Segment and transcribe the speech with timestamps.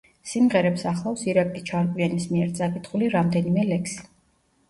[0.29, 4.01] სიმღერებს ახლავს ირაკლი ჩარკვიანის მიერ წაკითხული რამდენიმე ლექსი.